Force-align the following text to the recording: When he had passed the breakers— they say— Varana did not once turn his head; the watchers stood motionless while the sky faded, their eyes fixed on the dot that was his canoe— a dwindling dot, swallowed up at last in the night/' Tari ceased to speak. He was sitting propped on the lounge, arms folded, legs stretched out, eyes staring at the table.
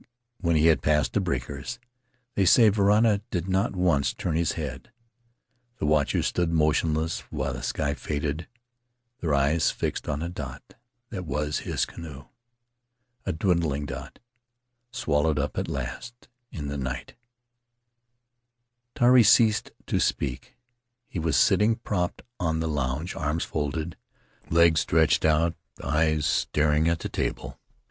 When 0.39 0.55
he 0.55 0.65
had 0.65 0.81
passed 0.81 1.13
the 1.13 1.19
breakers— 1.21 1.77
they 2.35 2.43
say— 2.43 2.71
Varana 2.71 3.21
did 3.29 3.47
not 3.47 3.75
once 3.75 4.15
turn 4.15 4.35
his 4.35 4.53
head; 4.53 4.91
the 5.77 5.85
watchers 5.85 6.25
stood 6.25 6.51
motionless 6.51 7.19
while 7.29 7.53
the 7.53 7.61
sky 7.61 7.93
faded, 7.93 8.47
their 9.19 9.35
eyes 9.35 9.69
fixed 9.69 10.09
on 10.09 10.21
the 10.21 10.27
dot 10.29 10.73
that 11.11 11.27
was 11.27 11.59
his 11.69 11.85
canoe— 11.85 12.25
a 13.27 13.31
dwindling 13.31 13.85
dot, 13.85 14.17
swallowed 14.89 15.37
up 15.37 15.55
at 15.55 15.67
last 15.67 16.27
in 16.51 16.67
the 16.67 16.77
night/' 16.77 17.13
Tari 18.95 19.21
ceased 19.21 19.69
to 19.85 19.99
speak. 19.99 20.55
He 21.09 21.19
was 21.19 21.37
sitting 21.37 21.75
propped 21.75 22.23
on 22.39 22.59
the 22.59 22.67
lounge, 22.67 23.13
arms 23.15 23.43
folded, 23.43 23.97
legs 24.49 24.81
stretched 24.81 25.25
out, 25.25 25.53
eyes 25.83 26.25
staring 26.25 26.89
at 26.89 27.01
the 27.01 27.07
table. 27.09 27.59